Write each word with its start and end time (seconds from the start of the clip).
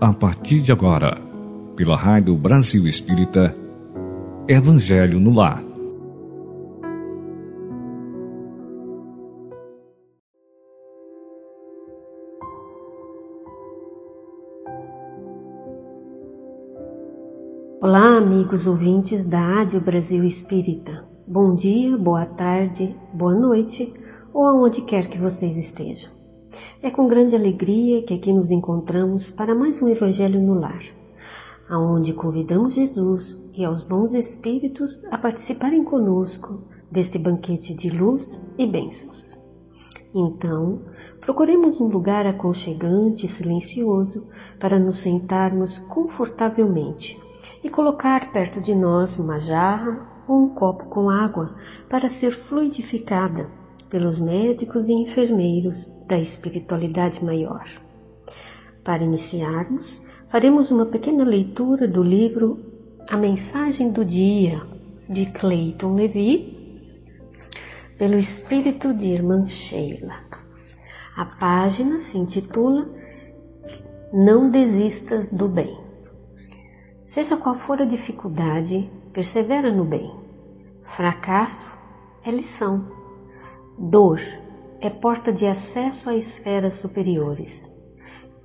a 0.00 0.14
partir 0.14 0.62
de 0.62 0.72
agora, 0.72 1.18
pela 1.76 1.94
Rádio 1.94 2.34
Brasil 2.34 2.86
Espírita, 2.86 3.54
Evangelho 4.48 5.20
no 5.20 5.30
Lar. 5.30 5.62
Olá, 17.82 18.16
amigos 18.16 18.66
ouvintes 18.66 19.22
da 19.22 19.38
Rádio 19.38 19.82
Brasil 19.82 20.24
Espírita. 20.24 21.04
Bom 21.26 21.54
dia, 21.54 21.94
boa 21.98 22.24
tarde, 22.24 22.96
boa 23.12 23.34
noite 23.34 23.92
ou 24.32 24.46
aonde 24.46 24.80
quer 24.80 25.10
que 25.10 25.18
vocês 25.18 25.54
estejam. 25.58 26.19
É 26.82 26.90
com 26.90 27.06
grande 27.06 27.36
alegria 27.36 28.02
que 28.02 28.14
aqui 28.14 28.32
nos 28.32 28.50
encontramos 28.50 29.30
para 29.30 29.54
mais 29.54 29.80
um 29.80 29.88
Evangelho 29.88 30.40
no 30.40 30.54
Lar, 30.54 30.82
aonde 31.68 32.12
convidamos 32.12 32.74
Jesus 32.74 33.44
e 33.54 33.64
aos 33.64 33.82
bons 33.82 34.14
espíritos 34.14 35.04
a 35.10 35.18
participarem 35.18 35.84
conosco 35.84 36.62
deste 36.90 37.18
banquete 37.18 37.72
de 37.72 37.90
luz 37.90 38.44
e 38.58 38.66
bênçãos. 38.66 39.38
Então, 40.12 40.80
procuremos 41.20 41.80
um 41.80 41.86
lugar 41.86 42.26
aconchegante 42.26 43.26
e 43.26 43.28
silencioso 43.28 44.26
para 44.58 44.78
nos 44.78 44.98
sentarmos 44.98 45.78
confortavelmente 45.78 47.16
e 47.62 47.70
colocar 47.70 48.32
perto 48.32 48.60
de 48.60 48.74
nós 48.74 49.18
uma 49.18 49.38
jarra 49.38 50.24
ou 50.26 50.46
um 50.46 50.48
copo 50.48 50.86
com 50.86 51.08
água 51.08 51.54
para 51.88 52.10
ser 52.10 52.32
fluidificada 52.32 53.59
pelos 53.90 54.20
médicos 54.20 54.88
e 54.88 54.92
enfermeiros 54.92 55.90
da 56.06 56.18
espiritualidade 56.18 57.22
maior. 57.22 57.68
Para 58.84 59.02
iniciarmos, 59.02 60.02
faremos 60.30 60.70
uma 60.70 60.86
pequena 60.86 61.24
leitura 61.24 61.86
do 61.86 62.02
livro 62.02 62.58
A 63.08 63.16
Mensagem 63.16 63.90
do 63.90 64.04
Dia, 64.04 64.62
de 65.08 65.26
Clayton 65.26 65.94
Levy, 65.94 66.56
pelo 67.98 68.16
espírito 68.16 68.94
de 68.94 69.06
Irmã 69.06 69.46
Sheila. 69.46 70.14
A 71.16 71.24
página 71.24 72.00
se 72.00 72.16
intitula 72.16 72.88
Não 74.12 74.50
desistas 74.50 75.28
do 75.28 75.48
bem. 75.48 75.76
Seja 77.02 77.36
qual 77.36 77.56
for 77.56 77.82
a 77.82 77.84
dificuldade, 77.84 78.88
persevera 79.12 79.70
no 79.72 79.84
bem. 79.84 80.10
Fracasso 80.96 81.72
é 82.24 82.30
lição. 82.30 82.99
Dor 83.82 84.20
é 84.78 84.90
porta 84.90 85.32
de 85.32 85.46
acesso 85.46 86.10
a 86.10 86.14
esferas 86.14 86.74
superiores. 86.74 87.74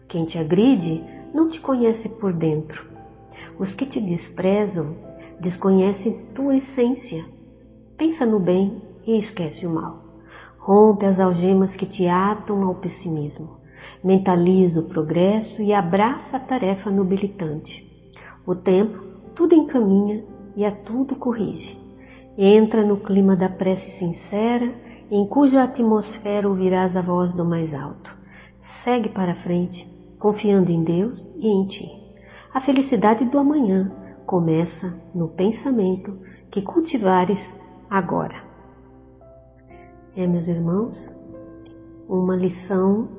Quem 0.07 0.23
te 0.23 0.39
agride 0.39 1.03
não 1.33 1.49
te 1.49 1.59
conhece 1.59 2.07
por 2.07 2.31
dentro. 2.31 2.85
Os 3.59 3.75
que 3.75 3.85
te 3.85 3.99
desprezam 3.99 4.95
desconhecem 5.37 6.25
tua 6.33 6.55
essência. 6.55 7.25
Pensa 7.97 8.25
no 8.25 8.39
bem 8.39 8.81
e 9.05 9.17
esquece 9.17 9.67
o 9.67 9.69
mal. 9.69 10.05
Rompe 10.57 11.05
as 11.05 11.19
algemas 11.19 11.75
que 11.75 11.85
te 11.85 12.07
atam 12.07 12.63
ao 12.63 12.75
pessimismo. 12.75 13.57
Mentaliza 14.01 14.79
o 14.79 14.87
progresso 14.87 15.61
e 15.61 15.73
abraça 15.73 16.37
a 16.37 16.39
tarefa 16.39 16.89
nobilitante. 16.89 17.85
O 18.47 18.55
tempo 18.55 19.03
tudo 19.35 19.53
encaminha 19.53 20.23
e 20.55 20.65
a 20.65 20.71
tudo 20.71 21.13
corrige. 21.17 21.77
Entra 22.37 22.85
no 22.85 22.95
clima 22.95 23.35
da 23.35 23.49
prece 23.49 23.91
sincera 23.91 24.84
em 25.11 25.25
cuja 25.27 25.63
atmosfera 25.63 26.47
ouvirás 26.49 26.95
a 26.95 27.01
voz 27.01 27.31
do 27.31 27.45
mais 27.45 27.73
alto. 27.73 28.15
Segue 28.61 29.09
para 29.09 29.35
frente, 29.35 29.87
confiando 30.19 30.71
em 30.71 30.83
Deus 30.83 31.31
e 31.37 31.47
em 31.47 31.67
ti. 31.67 31.89
A 32.53 32.59
felicidade 32.59 33.25
do 33.25 33.37
amanhã 33.37 33.91
começa 34.25 34.93
no 35.13 35.27
pensamento 35.27 36.17
que 36.49 36.61
cultivares 36.61 37.55
agora. 37.89 38.43
É, 40.15 40.25
meus 40.25 40.47
irmãos, 40.47 41.13
uma 42.07 42.35
lição, 42.35 43.09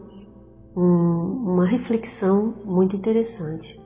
um, 0.77 1.53
uma 1.53 1.67
reflexão 1.67 2.55
muito 2.65 2.97
interessante. 2.97 3.81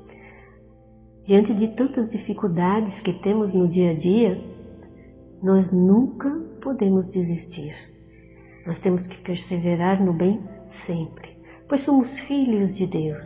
Diante 1.24 1.52
de 1.52 1.68
tantas 1.68 2.08
dificuldades 2.08 3.00
que 3.00 3.12
temos 3.12 3.52
no 3.52 3.68
dia 3.68 3.90
a 3.90 3.94
dia, 3.94 4.42
nós 5.42 5.70
nunca 5.70 6.30
podemos 6.62 7.08
desistir. 7.08 7.74
Nós 8.66 8.78
temos 8.78 9.06
que 9.06 9.16
perseverar 9.18 10.02
no 10.02 10.12
bem 10.12 10.42
sempre, 10.66 11.36
pois 11.68 11.80
somos 11.80 12.18
filhos 12.20 12.74
de 12.76 12.86
Deus. 12.86 13.24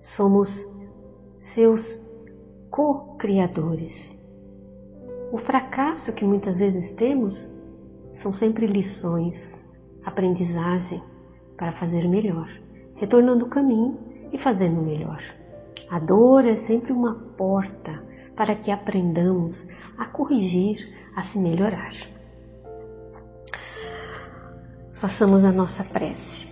Somos 0.00 0.64
seus 1.40 2.04
co-criadores. 2.70 4.16
O 5.32 5.38
fracasso 5.38 6.12
que 6.12 6.24
muitas 6.24 6.58
vezes 6.58 6.90
temos 6.92 7.50
são 8.18 8.32
sempre 8.32 8.66
lições, 8.66 9.56
aprendizagem 10.04 11.02
para 11.56 11.72
fazer 11.72 12.06
melhor, 12.08 12.48
retornando 12.96 13.46
o 13.46 13.48
caminho 13.48 13.98
e 14.32 14.38
fazendo 14.38 14.82
melhor. 14.82 15.22
A 15.88 15.98
dor 15.98 16.44
é 16.44 16.56
sempre 16.56 16.92
uma 16.92 17.14
porta 17.36 18.02
para 18.36 18.54
que 18.54 18.70
aprendamos 18.70 19.66
a 19.96 20.04
corrigir, 20.04 20.78
a 21.14 21.22
se 21.22 21.38
melhorar. 21.38 22.15
Façamos 24.96 25.44
a 25.44 25.52
nossa 25.52 25.84
prece. 25.84 26.46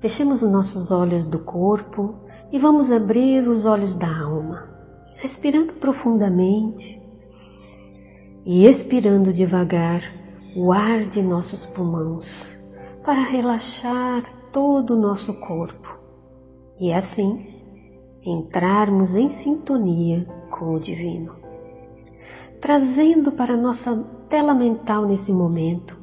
Fechemos 0.00 0.42
os 0.42 0.50
nossos 0.50 0.90
olhos 0.90 1.24
do 1.24 1.38
corpo 1.38 2.14
e 2.52 2.58
vamos 2.58 2.92
abrir 2.92 3.48
os 3.48 3.64
olhos 3.64 3.94
da 3.94 4.06
alma, 4.06 4.68
respirando 5.16 5.72
profundamente 5.74 7.00
e 8.44 8.66
expirando 8.66 9.32
devagar 9.32 10.02
o 10.54 10.72
ar 10.72 11.06
de 11.06 11.22
nossos 11.22 11.64
pulmões 11.64 12.46
para 13.02 13.22
relaxar 13.22 14.24
todo 14.52 14.94
o 14.94 15.00
nosso 15.00 15.32
corpo 15.40 15.88
e 16.78 16.92
assim 16.92 17.46
entrarmos 18.22 19.14
em 19.14 19.30
sintonia 19.30 20.26
com 20.50 20.74
o 20.74 20.80
Divino. 20.80 21.34
Trazendo 22.60 23.32
para 23.32 23.56
nossa 23.56 23.96
tela 24.28 24.52
mental 24.52 25.06
nesse 25.06 25.32
momento 25.32 26.01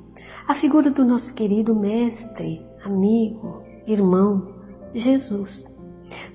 a 0.49 0.55
figura 0.55 0.89
do 0.89 1.05
nosso 1.05 1.31
querido 1.35 1.75
Mestre, 1.75 2.65
amigo, 2.83 3.61
irmão, 3.85 4.55
Jesus, 4.95 5.71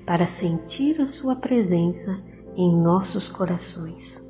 para 0.06 0.28
sentir 0.28 1.00
a 1.00 1.06
Sua 1.06 1.34
presença 1.34 2.16
em 2.54 2.72
nossos 2.80 3.28
corações. 3.28 4.22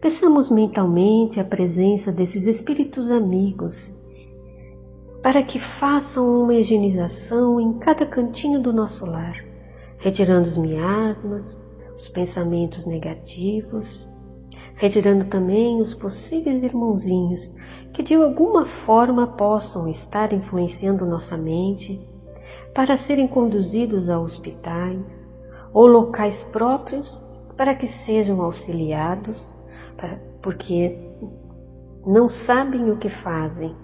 Peçamos 0.00 0.50
mentalmente 0.50 1.38
a 1.38 1.44
presença 1.44 2.10
desses 2.10 2.44
espíritos 2.44 3.08
amigos 3.08 3.94
para 5.22 5.44
que 5.44 5.60
façam 5.60 6.42
uma 6.42 6.54
higienização 6.54 7.60
em 7.60 7.74
cada 7.74 8.04
cantinho 8.04 8.60
do 8.60 8.72
nosso 8.72 9.06
lar, 9.06 9.44
retirando 9.98 10.42
os 10.42 10.58
miasmas, 10.58 11.64
os 11.96 12.08
pensamentos 12.08 12.84
negativos, 12.84 14.11
retirando 14.82 15.26
também 15.26 15.80
os 15.80 15.94
possíveis 15.94 16.64
irmãozinhos 16.64 17.54
que 17.94 18.02
de 18.02 18.16
alguma 18.16 18.66
forma 18.66 19.28
possam 19.28 19.86
estar 19.86 20.32
influenciando 20.32 21.06
nossa 21.06 21.36
mente 21.36 22.04
para 22.74 22.96
serem 22.96 23.28
conduzidos 23.28 24.08
a 24.08 24.18
hospitais 24.18 24.98
ou 25.72 25.86
locais 25.86 26.42
próprios 26.42 27.24
para 27.56 27.76
que 27.76 27.86
sejam 27.86 28.42
auxiliados, 28.42 29.56
porque 30.42 30.98
não 32.04 32.28
sabem 32.28 32.90
o 32.90 32.96
que 32.96 33.08
fazem 33.08 33.76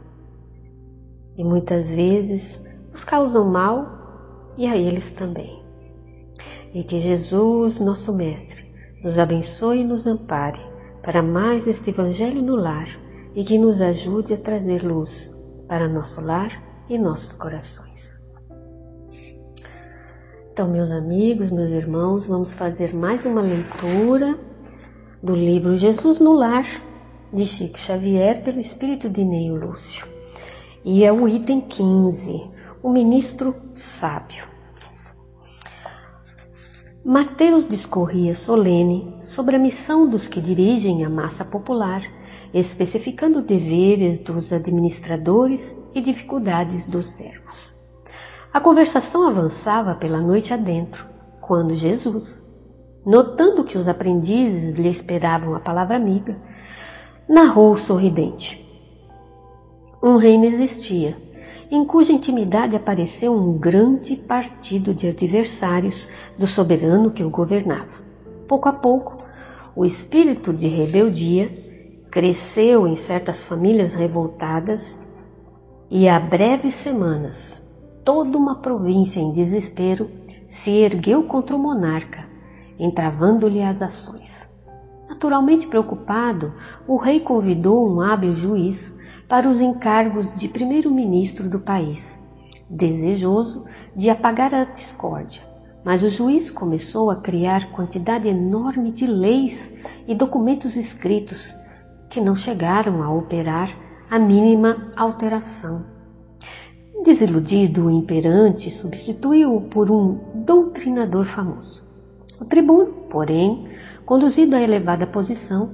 e 1.37 1.45
muitas 1.45 1.93
vezes 1.93 2.61
nos 2.91 3.05
causam 3.05 3.49
mal 3.49 3.87
e 4.57 4.67
a 4.67 4.77
eles 4.77 5.13
também. 5.13 5.63
E 6.75 6.83
que 6.83 6.99
Jesus, 6.99 7.79
nosso 7.79 8.13
Mestre, 8.13 8.65
nos 9.01 9.17
abençoe 9.17 9.83
e 9.83 9.85
nos 9.85 10.05
ampare 10.05 10.78
para 11.03 11.23
mais 11.23 11.67
este 11.67 11.91
Evangelho 11.91 12.43
no 12.43 12.57
lar 12.57 12.89
e 13.35 13.45
que 13.45 13.59
nos 13.59 13.81
ajude 13.81 14.35
a 14.35 14.39
trazer 14.39 14.83
luz 14.83 15.35
para 15.69 15.89
nosso 15.89 16.21
lar 16.21 16.63
e 16.89 16.99
nossos 16.99 17.33
corações. 17.33 18.21
Então, 20.53 20.69
meus 20.69 20.91
amigos, 20.91 21.53
meus 21.53 21.71
irmãos, 21.71 22.27
vamos 22.27 22.53
fazer 22.53 22.93
mais 22.93 23.25
uma 23.25 23.41
leitura 23.41 24.37
do 25.23 25.35
livro 25.35 25.77
Jesus 25.77 26.19
no 26.19 26.33
Lar, 26.33 26.67
de 27.33 27.47
Chico 27.47 27.79
Xavier, 27.79 28.43
pelo 28.43 28.59
espírito 28.59 29.09
de 29.09 29.25
Neio 29.25 29.55
Lúcio. 29.55 30.05
E 30.85 31.05
é 31.05 31.13
o 31.13 31.29
item 31.29 31.61
15, 31.61 32.51
o 32.83 32.91
ministro 32.91 33.55
sábio. 33.71 34.58
Mateus 37.09 37.67
discorria 37.67 38.35
solene 38.35 39.19
sobre 39.25 39.57
a 39.57 39.59
missão 39.59 40.07
dos 40.07 40.29
que 40.29 40.43
dirigem 40.43 41.07
a 41.07 41.09
massa 41.09 41.43
popular 41.43 42.03
especificando 42.53 43.41
deveres 43.41 44.19
dos 44.19 44.53
administradores 44.53 45.75
e 45.95 46.03
dificuldades 46.03 46.85
dos 46.85 47.07
servos. 47.13 47.75
A 48.53 48.61
conversação 48.61 49.27
avançava 49.27 49.95
pela 49.95 50.21
noite 50.21 50.53
adentro, 50.53 51.07
quando 51.41 51.75
Jesus, 51.75 52.47
notando 53.07 53.65
que 53.65 53.79
os 53.79 53.89
aprendizes 53.89 54.77
lhe 54.77 54.91
esperavam 54.91 55.55
a 55.55 55.61
palavra 55.61 55.97
amiga, 55.97 56.37
narrou 57.27 57.75
sorridente. 57.79 58.63
Um 60.03 60.19
reino 60.19 60.45
existia, 60.45 61.17
em 61.71 61.85
cuja 61.85 62.13
intimidade 62.13 62.75
apareceu 62.75 63.33
um 63.33 63.59
grande 63.59 64.17
partido 64.17 64.95
de 64.95 65.09
adversários 65.09 66.09
do 66.39 66.47
soberano 66.47 67.11
que 67.11 67.23
o 67.23 67.31
governava. 67.31 68.03
Pouco 68.47 68.69
a 68.69 68.73
pouco, 68.73 69.19
o 69.77 69.85
espírito 69.85 70.53
de 70.53 70.67
rebeldia 70.67 71.51
cresceu 72.11 72.87
em 72.87 72.95
certas 72.95 73.45
famílias 73.45 73.93
revoltadas 73.93 74.99
e, 75.91 76.09
há 76.09 76.19
breves 76.19 76.75
semanas, 76.75 77.63
toda 78.05 78.39
uma 78.39 78.57
província 78.63 79.21
em 79.21 79.33
desespero 79.33 80.11
se 80.49 80.71
ergueu 80.71 81.25
contra 81.25 81.55
o 81.55 81.59
monarca, 81.59 82.27
entravando-lhe 82.79 83.63
as 83.63 83.81
ações. 83.83 84.49
Naturalmente 85.09 85.67
preocupado, 85.67 86.55
o 86.87 86.97
rei 86.97 87.21
convidou 87.21 87.87
um 87.91 88.01
hábil 88.01 88.35
juiz 88.35 88.95
para 89.29 89.49
os 89.49 89.61
encargos 89.61 90.35
de 90.35 90.49
primeiro-ministro 90.49 91.49
do 91.49 91.61
país, 91.61 92.19
desejoso 92.69 93.67
de 93.95 94.09
apagar 94.09 94.55
a 94.55 94.65
discórdia. 94.65 95.43
Mas 95.85 96.03
o 96.03 96.09
juiz 96.09 96.51
começou 96.51 97.11
a 97.11 97.17
criar 97.17 97.71
quantidade 97.73 98.27
enorme 98.27 98.91
de 98.91 99.07
leis 99.07 99.73
e 100.07 100.15
documentos 100.15 100.77
escritos 100.77 101.55
que 102.09 102.21
não 102.21 102.35
chegaram 102.35 103.03
a 103.03 103.13
operar 103.13 103.77
a 104.11 104.19
mínima 104.19 104.91
alteração. 104.97 105.85
Desiludido, 107.05 107.87
o 107.87 107.91
imperante 107.91 108.71
substituiu-o 108.71 109.61
por 109.63 109.91
um 109.91 110.19
doutrinador 110.35 111.27
famoso. 111.27 111.87
O 112.41 112.45
tribuno, 112.45 112.93
porém, 113.11 113.69
conduzido 114.05 114.57
à 114.57 114.61
elevada 114.61 115.07
posição, 115.07 115.71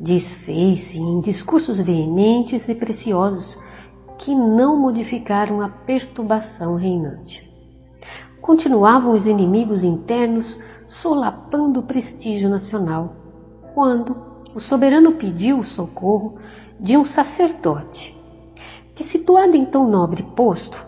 desfez-se 0.00 0.98
em 0.98 1.20
discursos 1.20 1.80
veementes 1.80 2.68
e 2.68 2.74
preciosos 2.74 3.58
que 4.18 4.34
não 4.34 4.76
modificaram 4.76 5.60
a 5.60 5.68
perturbação 5.68 6.76
reinante. 6.76 7.48
Continuavam 8.40 9.12
os 9.12 9.26
inimigos 9.26 9.82
internos 9.82 10.58
solapando 10.86 11.80
o 11.80 11.82
prestígio 11.82 12.48
nacional, 12.48 13.14
quando 13.74 14.16
o 14.54 14.60
soberano 14.60 15.12
pediu 15.12 15.58
o 15.58 15.64
socorro 15.64 16.36
de 16.80 16.96
um 16.96 17.04
sacerdote, 17.04 18.16
que, 18.94 19.04
situado 19.04 19.54
em 19.56 19.66
tão 19.66 19.88
nobre 19.88 20.22
posto, 20.34 20.78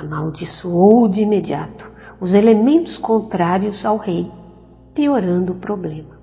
amaldiçoou 0.00 1.08
de 1.08 1.20
imediato 1.20 1.90
os 2.20 2.32
elementos 2.32 2.96
contrários 2.96 3.84
ao 3.84 3.96
rei 3.96 4.30
piorando 4.94 5.52
o 5.52 5.56
problema. 5.56 6.21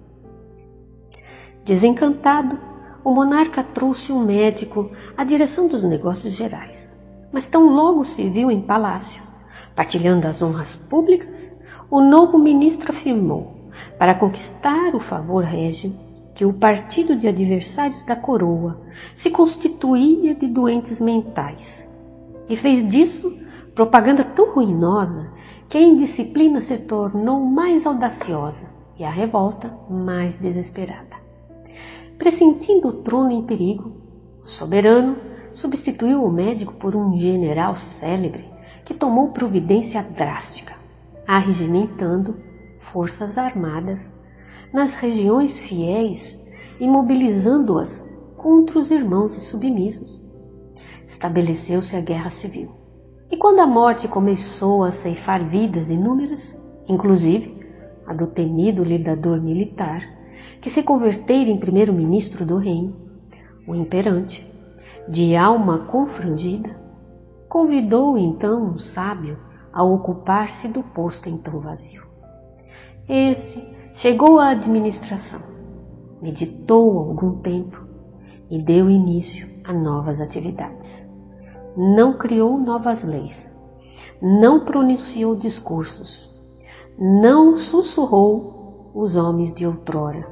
Desencantado, 1.69 2.57
o 3.03 3.13
monarca 3.13 3.61
trouxe 3.61 4.11
um 4.11 4.25
médico 4.25 4.89
à 5.15 5.23
direção 5.23 5.67
dos 5.67 5.83
negócios 5.83 6.33
gerais. 6.33 6.97
Mas 7.31 7.45
tão 7.45 7.69
logo 7.69 8.03
se 8.05 8.27
viu 8.27 8.49
em 8.49 8.59
palácio, 8.59 9.21
partilhando 9.75 10.27
as 10.27 10.41
honras 10.41 10.75
públicas, 10.75 11.55
o 11.87 12.01
novo 12.01 12.39
ministro 12.39 12.91
afirmou, 12.91 13.69
para 13.99 14.15
conquistar 14.15 14.95
o 14.95 14.99
favor 14.99 15.43
régio, 15.43 15.93
que 16.33 16.43
o 16.43 16.53
partido 16.53 17.15
de 17.15 17.27
adversários 17.27 18.03
da 18.03 18.15
coroa 18.15 18.81
se 19.13 19.29
constituía 19.29 20.33
de 20.33 20.47
doentes 20.47 20.99
mentais. 20.99 21.87
E 22.49 22.57
fez 22.57 22.83
disso 22.89 23.31
propaganda 23.75 24.23
tão 24.23 24.55
ruinosa 24.55 25.31
que 25.69 25.77
a 25.77 25.81
indisciplina 25.81 26.61
se 26.61 26.79
tornou 26.79 27.45
mais 27.45 27.85
audaciosa 27.85 28.65
e 28.97 29.05
a 29.05 29.09
revolta 29.11 29.71
mais 29.87 30.35
desesperada. 30.35 31.28
Pressentindo 32.19 32.89
o 32.89 32.93
trono 33.01 33.31
em 33.31 33.43
perigo, 33.43 33.93
o 34.43 34.47
soberano 34.49 35.15
substituiu 35.53 36.21
o 36.21 36.29
médico 36.29 36.73
por 36.73 36.93
um 36.93 37.17
general 37.17 37.77
célebre 37.77 38.43
que 38.83 38.93
tomou 38.93 39.29
providência 39.29 40.03
drástica, 40.03 40.75
arregimentando 41.25 42.35
forças 42.77 43.37
armadas 43.37 43.97
nas 44.73 44.95
regiões 44.95 45.59
fiéis 45.59 46.37
e 46.77 46.85
mobilizando-as 46.85 48.05
contra 48.35 48.79
os 48.79 48.91
irmãos 48.91 49.37
e 49.37 49.39
submissos. 49.39 50.29
Estabeleceu-se 51.05 51.95
a 51.95 52.01
guerra 52.01 52.31
civil. 52.31 52.69
E 53.31 53.37
quando 53.37 53.59
a 53.59 53.67
morte 53.67 54.09
começou 54.09 54.83
a 54.83 54.91
ceifar 54.91 55.47
vidas 55.47 55.89
inúmeras, 55.89 56.59
inclusive 56.85 57.65
a 58.05 58.13
do 58.13 58.27
temido 58.27 58.83
lidador 58.83 59.41
militar, 59.41 60.18
que 60.61 60.69
se 60.69 60.83
convertera 60.83 61.49
em 61.49 61.57
primeiro-ministro 61.57 62.45
do 62.45 62.57
reino, 62.57 62.95
o 63.67 63.75
imperante, 63.75 64.49
de 65.07 65.35
alma 65.35 65.87
confrangida, 65.87 66.79
convidou 67.47 68.17
então 68.17 68.63
um 68.63 68.77
sábio 68.77 69.37
a 69.71 69.83
ocupar-se 69.83 70.67
do 70.67 70.83
posto 70.83 71.29
então 71.29 71.59
vazio. 71.59 72.03
Esse 73.07 73.63
chegou 73.93 74.39
à 74.39 74.49
administração, 74.49 75.41
meditou 76.21 76.99
algum 76.99 77.39
tempo 77.41 77.83
e 78.49 78.61
deu 78.61 78.89
início 78.89 79.47
a 79.63 79.73
novas 79.73 80.19
atividades 80.19 81.09
não 81.75 82.17
criou 82.17 82.59
novas 82.59 83.03
leis, 83.03 83.49
não 84.21 84.65
pronunciou 84.65 85.37
discursos, 85.37 86.29
não 86.97 87.57
sussurrou 87.57 88.58
os 88.93 89.15
homens 89.15 89.53
de 89.53 89.65
outrora, 89.65 90.27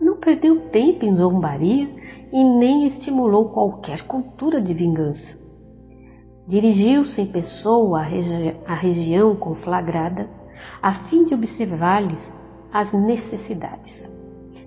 não 0.00 0.16
perdeu 0.16 0.68
tempo 0.70 1.04
em 1.04 1.16
zombaria 1.16 1.88
e 2.32 2.44
nem 2.44 2.86
estimulou 2.86 3.50
qualquer 3.50 4.06
cultura 4.06 4.60
de 4.60 4.72
vingança. 4.72 5.38
Dirigiu-se 6.46 7.20
em 7.20 7.26
pessoa 7.26 8.00
à, 8.00 8.02
regi 8.02 8.56
à 8.66 8.74
região 8.74 9.36
conflagrada 9.36 10.28
a 10.82 10.94
fim 10.94 11.24
de 11.24 11.34
observar-lhes 11.34 12.34
as 12.72 12.92
necessidades. 12.92 14.08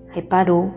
Reparou, 0.09 0.71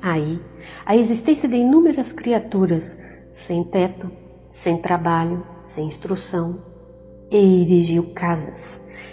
aí, 0.00 0.40
a 0.84 0.96
existência 0.96 1.48
de 1.48 1.56
inúmeras 1.56 2.12
criaturas 2.12 2.98
sem 3.32 3.64
teto, 3.64 4.10
sem 4.52 4.80
trabalho, 4.80 5.44
sem 5.64 5.86
instrução. 5.86 6.60
E 7.30 7.62
erigiu 7.62 8.12
casas, 8.12 8.62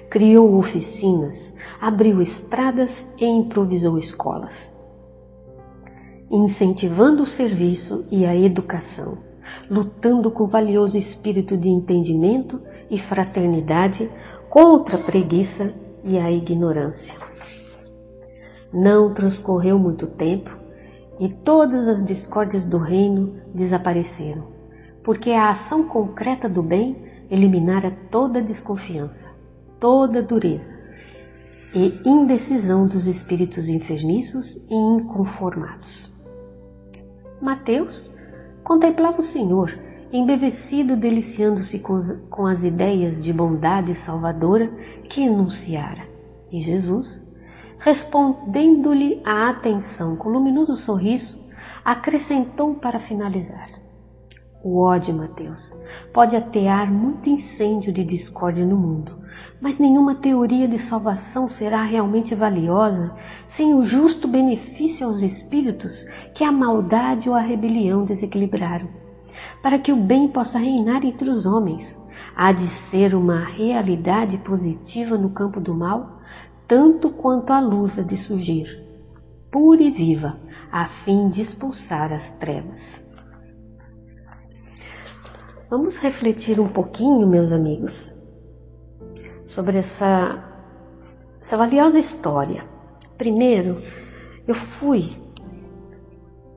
criou 0.09 0.57
oficinas, 0.57 1.37
abriu 1.79 2.21
estradas 2.21 3.05
e 3.17 3.25
improvisou 3.25 3.97
escolas. 3.97 4.71
Incentivando 6.31 7.23
o 7.23 7.27
serviço 7.27 8.05
e 8.11 8.25
a 8.25 8.35
educação, 8.35 9.17
lutando 9.69 10.29
com 10.29 10.47
valioso 10.47 10.97
espírito 10.97 11.57
de 11.57 11.69
entendimento 11.69 12.61
e 12.89 12.97
fraternidade 12.99 14.09
contra 14.49 14.97
a 14.97 15.03
preguiça 15.03 15.73
e 16.03 16.17
a 16.17 16.31
ignorância. 16.31 17.15
Não 18.71 19.13
transcorreu 19.13 19.79
muito 19.79 20.07
tempo 20.07 20.49
e 21.19 21.29
todas 21.29 21.87
as 21.87 22.03
discórdias 22.05 22.65
do 22.65 22.77
reino 22.77 23.41
desapareceram 23.53 24.59
porque 25.03 25.31
a 25.31 25.49
ação 25.49 25.83
concreta 25.87 26.47
do 26.47 26.61
bem 26.61 26.95
eliminara 27.29 27.95
toda 28.11 28.41
desconfiança, 28.41 29.29
toda 29.79 30.21
dureza 30.21 30.77
e 31.74 32.01
indecisão 32.05 32.88
dos 32.88 33.07
espíritos 33.07 33.69
enfermiços 33.69 34.55
e 34.69 34.74
inconformados. 34.74 36.12
Mateus 37.41 38.13
contemplava 38.63 39.19
o 39.19 39.24
Senhor, 39.24 39.77
embevecido, 40.12 40.98
deliciando-se 40.98 41.79
com 41.79 42.45
as 42.45 42.63
ideias 42.63 43.24
de 43.24 43.31
bondade 43.31 43.93
salvadora 43.93 44.67
que 45.09 45.21
enunciara. 45.21 46.07
E 46.51 46.59
Jesus, 46.62 47.27
respondendo-lhe 47.77 49.21
a 49.24 49.50
atenção 49.50 50.15
com 50.15 50.29
luminoso 50.29 50.75
sorriso, 50.75 51.39
acrescentou 51.86 52.75
para 52.75 53.00
finalizar: 53.00 53.69
o 54.61 54.79
ódio, 54.79 55.13
Mateus, 55.13 55.77
pode 56.13 56.35
atear 56.35 56.91
muito 56.91 57.29
incêndio 57.29 57.93
de 57.93 58.03
discórdia 58.03 58.65
no 58.65 58.75
mundo, 58.75 59.17
mas 59.61 59.79
nenhuma 59.79 60.15
teoria 60.15 60.67
de 60.67 60.77
salvação 60.77 61.47
será 61.47 61.83
realmente 61.83 62.35
valiosa 62.35 63.15
sem 63.47 63.73
o 63.73 63.85
justo 63.85 64.27
benefício 64.27 65.07
aos 65.07 65.21
espíritos 65.21 66.05
que 66.35 66.43
a 66.43 66.51
maldade 66.51 67.29
ou 67.29 67.35
a 67.35 67.39
rebelião 67.39 68.03
desequilibraram. 68.03 68.89
Para 69.63 69.79
que 69.79 69.93
o 69.93 69.95
bem 69.95 70.27
possa 70.27 70.59
reinar 70.59 71.05
entre 71.05 71.29
os 71.29 71.45
homens, 71.45 71.97
há 72.35 72.51
de 72.51 72.67
ser 72.67 73.15
uma 73.15 73.39
realidade 73.39 74.37
positiva 74.39 75.17
no 75.17 75.29
campo 75.29 75.61
do 75.61 75.73
mal, 75.73 76.19
tanto 76.67 77.09
quanto 77.09 77.53
a 77.53 77.61
luz 77.61 77.97
há 77.97 78.01
de 78.01 78.17
surgir, 78.17 78.85
pura 79.49 79.81
e 79.81 79.89
viva, 79.89 80.37
a 80.69 80.85
fim 80.85 81.29
de 81.29 81.39
expulsar 81.39 82.11
as 82.11 82.29
trevas. 82.31 83.08
Vamos 85.69 85.99
refletir 85.99 86.59
um 86.59 86.67
pouquinho, 86.67 87.27
meus 87.27 87.51
amigos. 87.51 88.17
sobre 89.45 89.77
essa, 89.77 90.43
essa 91.41 91.57
valiosa 91.57 91.97
história. 91.99 92.63
Primeiro, 93.17 93.81
eu 94.47 94.55
fui 94.55 95.15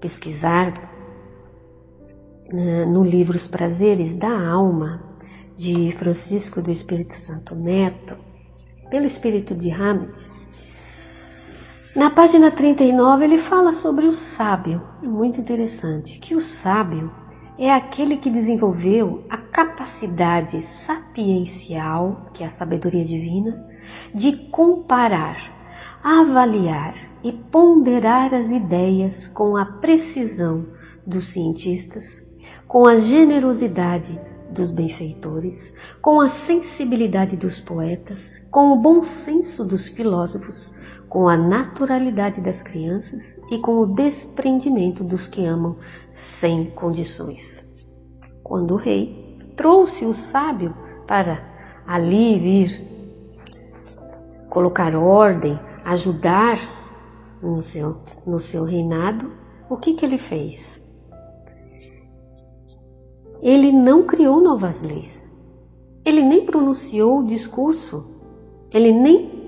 pesquisar 0.00 0.72
né, 2.50 2.84
no 2.86 3.02
livro 3.04 3.36
Os 3.36 3.46
Prazeres 3.46 4.10
da 4.12 4.50
Alma, 4.50 5.02
de 5.58 5.92
Francisco 5.98 6.62
do 6.62 6.70
Espírito 6.70 7.14
Santo 7.14 7.54
Neto, 7.54 8.16
pelo 8.90 9.04
Espírito 9.04 9.54
de 9.54 9.70
Hamid. 9.70 10.12
Na 11.94 12.10
página 12.10 12.50
39 12.50 13.24
ele 13.24 13.38
fala 13.38 13.72
sobre 13.72 14.06
o 14.06 14.12
sábio, 14.12 14.82
é 15.02 15.06
muito 15.06 15.38
interessante, 15.40 16.18
que 16.18 16.34
o 16.34 16.40
sábio 16.40 17.21
é 17.58 17.70
aquele 17.70 18.16
que 18.16 18.30
desenvolveu 18.30 19.24
a 19.28 19.36
capacidade 19.36 20.62
sapiencial, 20.62 22.30
que 22.32 22.42
é 22.42 22.46
a 22.46 22.50
sabedoria 22.50 23.04
divina, 23.04 23.66
de 24.14 24.36
comparar, 24.48 25.36
avaliar 26.02 26.94
e 27.22 27.32
ponderar 27.32 28.32
as 28.34 28.50
ideias 28.50 29.26
com 29.28 29.56
a 29.56 29.64
precisão 29.64 30.66
dos 31.06 31.28
cientistas, 31.28 32.20
com 32.66 32.86
a 32.86 33.00
generosidade 33.00 34.18
dos 34.50 34.72
benfeitores, 34.72 35.74
com 36.00 36.20
a 36.20 36.28
sensibilidade 36.28 37.36
dos 37.36 37.58
poetas, 37.60 38.40
com 38.50 38.72
o 38.72 38.76
bom 38.76 39.02
senso 39.02 39.64
dos 39.64 39.88
filósofos, 39.88 40.74
com 41.12 41.28
a 41.28 41.36
naturalidade 41.36 42.40
das 42.40 42.62
crianças 42.62 43.22
e 43.50 43.58
com 43.58 43.80
o 43.80 43.86
desprendimento 43.86 45.04
dos 45.04 45.26
que 45.26 45.44
amam 45.44 45.76
sem 46.10 46.70
condições. 46.70 47.62
Quando 48.42 48.72
o 48.72 48.78
rei 48.78 49.38
trouxe 49.54 50.06
o 50.06 50.14
sábio 50.14 50.74
para 51.06 51.38
ali 51.86 52.38
vir 52.38 52.70
colocar 54.48 54.96
ordem, 54.96 55.60
ajudar 55.84 56.56
no 57.42 57.60
seu, 57.60 57.98
no 58.26 58.40
seu 58.40 58.64
reinado, 58.64 59.32
o 59.68 59.76
que, 59.76 59.92
que 59.92 60.06
ele 60.06 60.16
fez? 60.16 60.80
Ele 63.42 63.70
não 63.70 64.06
criou 64.06 64.40
novas 64.40 64.80
leis. 64.80 65.30
Ele 66.06 66.22
nem 66.22 66.46
pronunciou 66.46 67.18
o 67.18 67.26
discurso. 67.26 68.02
Ele 68.72 68.92
nem 68.92 69.41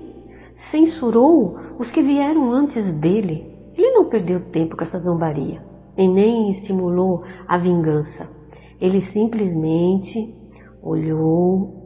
censurou 0.65 1.57
os 1.77 1.91
que 1.91 2.01
vieram 2.01 2.51
antes 2.51 2.89
dele. 2.91 3.53
Ele 3.75 3.91
não 3.91 4.05
perdeu 4.05 4.39
tempo 4.51 4.75
com 4.75 4.83
essa 4.83 4.99
zombaria 4.99 5.61
e 5.97 6.07
nem 6.07 6.49
estimulou 6.49 7.23
a 7.47 7.57
vingança. 7.57 8.27
Ele 8.79 9.01
simplesmente 9.01 10.33
olhou, 10.81 11.83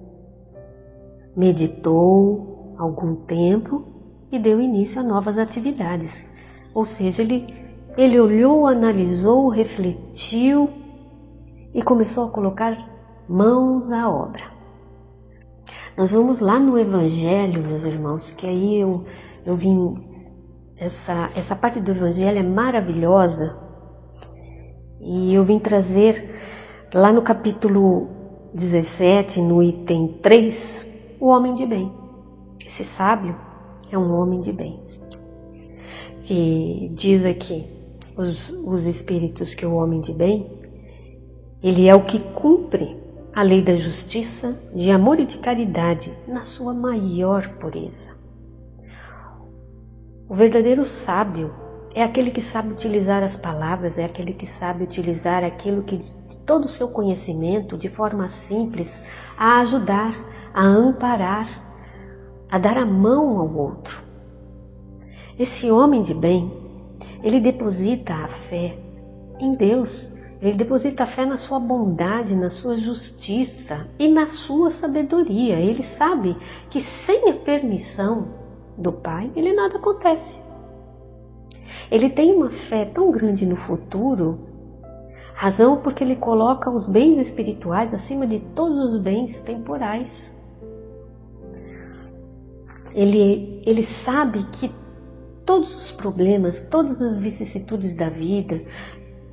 meditou 1.35 2.75
algum 2.77 3.15
tempo 3.15 3.83
e 4.31 4.39
deu 4.39 4.59
início 4.61 5.01
a 5.01 5.03
novas 5.03 5.37
atividades. 5.37 6.15
Ou 6.73 6.85
seja, 6.85 7.21
ele, 7.21 7.47
ele 7.97 8.19
olhou, 8.19 8.67
analisou, 8.67 9.49
refletiu 9.49 10.69
e 11.73 11.81
começou 11.81 12.25
a 12.25 12.31
colocar 12.31 12.77
mãos 13.27 13.91
à 13.91 14.09
obra. 14.09 14.58
Nós 15.99 16.13
vamos 16.13 16.39
lá 16.39 16.57
no 16.57 16.79
Evangelho, 16.79 17.61
meus 17.61 17.83
irmãos, 17.83 18.31
que 18.31 18.47
aí 18.47 18.79
eu, 18.79 19.03
eu 19.45 19.57
vim. 19.57 19.97
Essa, 20.77 21.29
essa 21.35 21.57
parte 21.57 21.81
do 21.81 21.91
Evangelho 21.91 22.39
é 22.39 22.41
maravilhosa 22.41 23.57
e 25.01 25.33
eu 25.33 25.43
vim 25.43 25.59
trazer 25.59 26.39
lá 26.93 27.11
no 27.11 27.21
capítulo 27.21 28.07
17, 28.53 29.41
no 29.41 29.61
item 29.61 30.19
3, 30.21 30.87
o 31.19 31.27
homem 31.27 31.53
de 31.55 31.65
bem. 31.65 31.91
Esse 32.65 32.85
sábio 32.85 33.35
é 33.91 33.97
um 33.97 34.21
homem 34.21 34.39
de 34.39 34.53
bem. 34.53 34.81
E 36.29 36.93
diz 36.93 37.25
aqui 37.25 37.67
os, 38.15 38.51
os 38.51 38.85
espíritos 38.85 39.53
que 39.53 39.65
o 39.65 39.75
homem 39.75 39.99
de 39.99 40.13
bem, 40.13 40.49
ele 41.61 41.89
é 41.89 41.93
o 41.93 42.05
que 42.05 42.19
cumpre 42.19 42.98
a 43.39 43.41
lei 43.41 43.61
da 43.61 43.77
justiça, 43.77 44.53
de 44.75 44.91
amor 44.91 45.17
e 45.17 45.25
de 45.25 45.37
caridade 45.37 46.11
na 46.27 46.41
sua 46.41 46.73
maior 46.73 47.47
pureza. 47.51 48.09
O 50.27 50.35
verdadeiro 50.35 50.83
sábio 50.83 51.49
é 51.95 52.03
aquele 52.03 52.31
que 52.31 52.41
sabe 52.41 52.73
utilizar 52.73 53.23
as 53.23 53.37
palavras, 53.37 53.97
é 53.97 54.03
aquele 54.03 54.33
que 54.33 54.45
sabe 54.45 54.83
utilizar 54.83 55.41
aquilo 55.41 55.83
que 55.83 55.95
de 55.95 56.37
todo 56.45 56.65
o 56.65 56.67
seu 56.67 56.89
conhecimento, 56.89 57.77
de 57.77 57.87
forma 57.87 58.29
simples, 58.29 59.01
a 59.37 59.61
ajudar, 59.61 60.13
a 60.53 60.61
amparar, 60.61 61.47
a 62.51 62.59
dar 62.59 62.77
a 62.77 62.85
mão 62.85 63.39
ao 63.39 63.55
outro. 63.55 64.03
Esse 65.39 65.71
homem 65.71 66.01
de 66.01 66.13
bem, 66.13 66.51
ele 67.23 67.39
deposita 67.39 68.13
a 68.15 68.27
fé 68.27 68.77
em 69.39 69.55
Deus 69.55 70.13
ele 70.41 70.57
deposita 70.57 71.05
fé 71.05 71.25
na 71.25 71.35
sua 71.35 71.59
bondade, 71.59 72.33
na 72.33 72.49
sua 72.49 72.77
justiça 72.77 73.87
e 73.99 74.07
na 74.07 74.27
sua 74.27 74.71
sabedoria. 74.71 75.59
Ele 75.59 75.83
sabe 75.83 76.37
que 76.69 76.79
sem 76.79 77.29
a 77.29 77.33
permissão 77.33 78.29
do 78.77 78.93
Pai, 78.93 79.29
ele 79.35 79.51
nada 79.51 79.77
acontece. 79.77 80.39
Ele 81.91 82.09
tem 82.09 82.33
uma 82.33 82.49
fé 82.49 82.85
tão 82.85 83.11
grande 83.11 83.45
no 83.45 83.57
futuro, 83.57 84.39
razão 85.33 85.77
porque 85.77 86.03
ele 86.03 86.15
coloca 86.15 86.69
os 86.69 86.85
bens 86.85 87.17
espirituais 87.17 87.93
acima 87.93 88.25
de 88.25 88.39
todos 88.39 88.93
os 88.93 88.99
bens 89.01 89.41
temporais. 89.41 90.31
Ele, 92.93 93.61
ele 93.65 93.83
sabe 93.83 94.45
que 94.53 94.71
todos 95.45 95.75
os 95.75 95.91
problemas, 95.91 96.65
todas 96.67 97.01
as 97.01 97.15
vicissitudes 97.15 97.93
da 97.95 98.07
vida, 98.07 98.61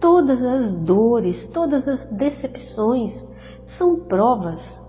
Todas 0.00 0.44
as 0.44 0.72
dores, 0.72 1.44
todas 1.44 1.88
as 1.88 2.06
decepções 2.08 3.26
são 3.62 4.00
provas, 4.00 4.82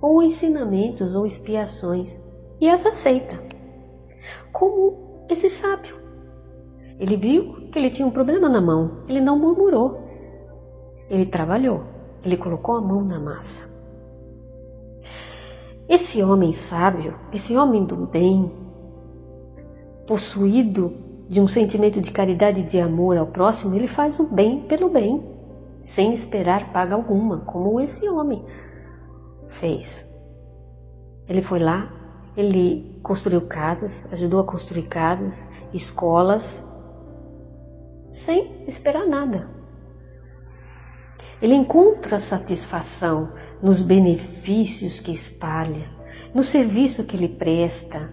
ou 0.00 0.22
ensinamentos, 0.22 1.14
ou 1.14 1.26
expiações, 1.26 2.24
e 2.60 2.68
as 2.68 2.84
aceita. 2.86 3.42
Como 4.52 5.24
esse 5.28 5.50
sábio. 5.50 5.96
Ele 6.98 7.16
viu 7.16 7.68
que 7.70 7.78
ele 7.78 7.90
tinha 7.90 8.06
um 8.06 8.10
problema 8.10 8.48
na 8.48 8.60
mão, 8.60 9.02
ele 9.08 9.20
não 9.20 9.38
murmurou. 9.38 10.00
Ele 11.10 11.26
trabalhou, 11.26 11.82
ele 12.22 12.36
colocou 12.36 12.76
a 12.76 12.80
mão 12.80 13.02
na 13.04 13.18
massa. 13.18 13.68
Esse 15.88 16.22
homem 16.22 16.52
sábio, 16.52 17.14
esse 17.32 17.56
homem 17.56 17.84
do 17.84 17.96
bem, 18.06 18.50
possuído 20.06 21.03
de 21.28 21.40
um 21.40 21.48
sentimento 21.48 22.00
de 22.00 22.10
caridade 22.10 22.60
e 22.60 22.64
de 22.64 22.78
amor 22.80 23.16
ao 23.16 23.26
próximo, 23.26 23.74
ele 23.74 23.88
faz 23.88 24.20
o 24.20 24.26
bem 24.26 24.62
pelo 24.62 24.90
bem, 24.90 25.22
sem 25.86 26.14
esperar 26.14 26.72
paga 26.72 26.94
alguma, 26.94 27.40
como 27.40 27.80
esse 27.80 28.08
homem 28.08 28.44
fez. 29.60 30.06
Ele 31.28 31.42
foi 31.42 31.58
lá, 31.58 31.90
ele 32.36 32.98
construiu 33.02 33.42
casas, 33.42 34.06
ajudou 34.12 34.40
a 34.40 34.44
construir 34.44 34.84
casas, 34.84 35.48
escolas, 35.72 36.62
sem 38.16 38.64
esperar 38.66 39.06
nada. 39.06 39.48
Ele 41.40 41.54
encontra 41.54 42.18
satisfação 42.18 43.32
nos 43.62 43.82
benefícios 43.82 45.00
que 45.00 45.12
espalha, 45.12 45.88
no 46.34 46.42
serviço 46.42 47.04
que 47.04 47.16
ele 47.16 47.28
presta, 47.28 48.12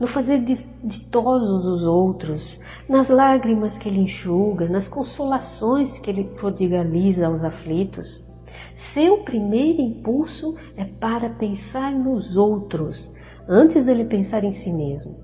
no 0.00 0.06
fazer 0.06 0.42
ditosos 0.82 1.68
os 1.68 1.84
outros, 1.84 2.58
nas 2.88 3.10
lágrimas 3.10 3.76
que 3.76 3.86
ele 3.86 4.00
enxuga, 4.00 4.66
nas 4.66 4.88
consolações 4.88 5.98
que 5.98 6.08
ele 6.08 6.24
prodigaliza 6.24 7.26
aos 7.26 7.44
aflitos. 7.44 8.26
Seu 8.74 9.18
primeiro 9.18 9.82
impulso 9.82 10.56
é 10.74 10.86
para 10.86 11.28
pensar 11.28 11.92
nos 11.92 12.34
outros, 12.34 13.14
antes 13.46 13.84
dele 13.84 14.06
pensar 14.06 14.42
em 14.42 14.54
si 14.54 14.72
mesmo. 14.72 15.16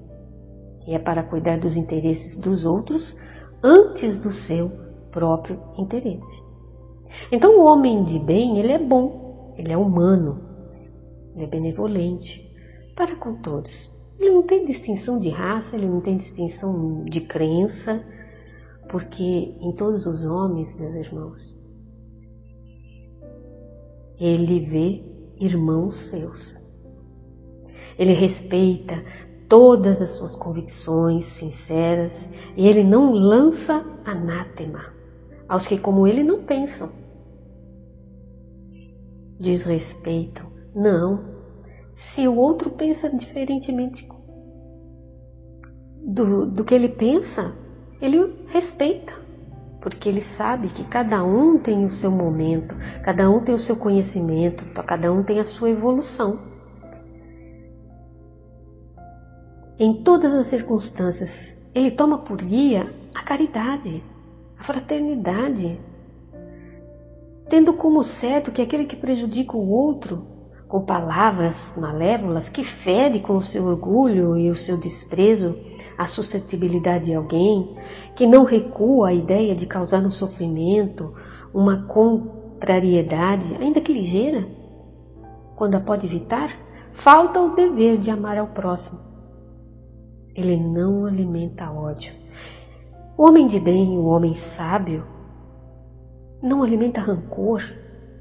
E 0.87 0.95
é 0.95 0.99
para 0.99 1.23
cuidar 1.23 1.59
dos 1.59 1.75
interesses 1.75 2.37
dos 2.37 2.66
outros 2.66 3.18
antes 3.62 4.21
do 4.21 4.30
seu 4.30 4.71
próprio 5.11 5.59
interesse. 5.78 6.45
Então, 7.33 7.59
o 7.59 7.64
homem 7.64 8.04
de 8.04 8.18
bem, 8.18 8.59
ele 8.59 8.73
é 8.73 8.78
bom, 8.78 9.54
ele 9.56 9.73
é 9.73 9.76
humano, 9.76 10.38
ele 11.35 11.45
é 11.45 11.47
benevolente 11.47 12.47
para 12.95 13.16
com 13.16 13.37
todos. 13.37 13.96
Ele 14.18 14.30
não 14.30 14.42
tem 14.42 14.64
distinção 14.66 15.18
de 15.18 15.28
raça, 15.28 15.76
ele 15.76 15.87
não 15.87 16.00
tem 16.00 16.16
distinção 16.16 17.04
de 17.04 17.20
crença, 17.20 18.02
porque 18.88 19.23
em 19.61 19.73
todos 19.73 20.06
os 20.06 20.25
homens, 20.25 20.75
meus 20.75 20.94
irmãos, 20.94 21.58
ele 24.18 24.61
vê 24.61 25.02
irmãos 25.38 26.00
seus. 26.08 26.56
Ele 27.99 28.12
respeita 28.12 29.04
todas 29.49 30.02
as 30.02 30.11
suas 30.11 30.35
convicções 30.35 31.25
sinceras 31.25 32.26
e 32.56 32.66
ele 32.66 32.82
não 32.82 33.12
lança 33.12 33.85
anátema 34.04 34.92
aos 35.49 35.66
que, 35.66 35.78
como 35.78 36.06
ele, 36.06 36.23
não 36.23 36.42
pensam. 36.42 36.90
Desrespeitam. 39.38 40.46
Não, 40.75 41.36
se 41.97 42.29
o 42.29 42.37
outro 42.37 42.71
pensa 42.73 43.09
diferentemente 43.09 44.07
do, 46.05 46.45
do 46.45 46.62
que 46.62 46.75
ele 46.75 46.91
pensa, 46.91 47.57
ele 48.03 48.45
respeita, 48.49 49.15
porque 49.81 50.07
ele 50.07 50.21
sabe 50.21 50.69
que 50.69 50.85
cada 50.85 51.25
um 51.25 51.59
tem 51.59 51.87
o 51.87 51.91
seu 51.91 52.11
momento, 52.11 52.75
cada 53.03 53.31
um 53.31 53.43
tem 53.43 53.55
o 53.55 53.59
seu 53.59 53.76
conhecimento, 53.76 54.62
cada 54.85 55.11
um 55.11 55.23
tem 55.23 55.41
a 55.41 55.45
sua 55.47 55.71
evolução. 55.71 56.38
Em 59.79 60.03
todas 60.03 60.35
as 60.35 60.49
circunstâncias, 60.49 61.59
ele 61.75 61.91
toma 61.91 62.19
por 62.19 62.37
guia 62.37 62.93
a 63.15 63.23
caridade, 63.23 64.05
a 64.59 64.65
fraternidade, 64.65 65.81
tendo 67.49 67.73
como 67.73 68.03
certo 68.05 68.53
que 68.53 68.61
aquele 68.61 68.85
que 68.85 68.97
prejudica 68.97 69.57
o 69.57 69.71
outro 69.71 70.36
com 70.76 70.85
palavras 70.85 71.73
malévolas, 71.75 72.50
que 72.50 72.62
fere 72.62 73.21
com 73.21 73.38
o 73.38 73.42
seu 73.42 73.64
orgulho 73.64 74.37
e 74.37 74.50
o 74.50 74.56
seu 74.56 74.76
desprezo 74.76 75.56
a 75.97 76.04
suscetibilidade 76.04 77.06
de 77.06 77.14
alguém, 77.14 77.75
que 78.14 78.26
não 78.26 78.45
recua 78.45 79.09
à 79.09 79.14
ideia 79.14 79.54
de 79.54 79.64
causar 79.64 80.04
um 80.04 80.11
sofrimento, 80.11 81.14
uma 81.54 81.87
contrariedade, 81.87 83.56
ainda 83.59 83.80
que 83.80 83.90
ligeira, 83.90 84.47
quando 85.56 85.76
a 85.76 85.80
pode 85.80 86.04
evitar, 86.04 86.50
falta 86.92 87.40
o 87.40 87.54
dever 87.54 87.97
de 87.97 88.11
amar 88.11 88.37
ao 88.37 88.49
próximo. 88.49 89.00
Ele 90.35 90.59
não 90.59 91.06
alimenta 91.06 91.73
ódio. 91.73 92.12
O 93.16 93.26
homem 93.26 93.47
de 93.47 93.59
bem, 93.59 93.97
o 93.97 94.04
homem 94.04 94.35
sábio, 94.35 95.06
não 96.42 96.62
alimenta 96.62 97.00
rancor, 97.00 97.62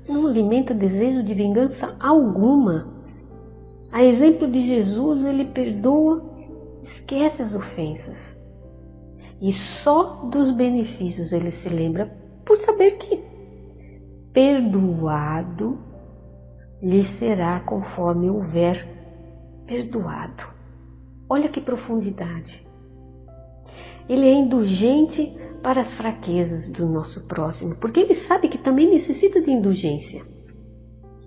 não 0.08 0.28
alimenta 0.28 0.74
desejo 0.74 1.24
de 1.24 1.34
vingança 1.34 1.96
alguma. 2.00 2.94
A 3.92 4.04
exemplo 4.04 4.50
de 4.50 4.62
Jesus, 4.62 5.24
ele 5.24 5.46
perdoa, 5.46 6.24
esquece 6.84 7.42
as 7.42 7.54
ofensas. 7.54 8.36
E 9.42 9.52
só 9.52 10.26
dos 10.26 10.52
benefícios 10.52 11.32
ele 11.32 11.52
se 11.52 11.70
lembra 11.70 12.16
por 12.46 12.58
saber 12.58 12.98
que 12.98 13.24
perdoado 14.32 15.80
lhe 16.82 17.04
será 17.04 17.60
conforme 17.62 18.30
houver 18.30 18.88
perdoado. 19.66 20.44
Olha 21.28 21.50
que 21.50 21.60
profundidade. 21.60 22.66
Ele 24.08 24.28
é 24.28 24.34
indulgente 24.34 25.36
para 25.66 25.82
as 25.82 25.96
fraquezas 25.96 26.68
do 26.68 26.88
nosso 26.88 27.26
próximo, 27.26 27.74
porque 27.78 28.00
ele 28.00 28.14
sabe 28.14 28.50
que 28.50 28.58
também 28.60 28.88
necessita 28.88 29.42
de 29.42 29.50
indulgência. 29.50 30.24